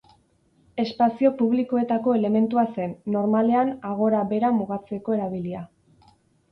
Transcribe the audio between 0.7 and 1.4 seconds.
Espazio